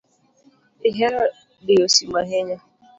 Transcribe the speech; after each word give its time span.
Ihero 0.89 1.21
diyo 1.65 1.85
simu 1.93 2.15
ahinya. 2.21 2.57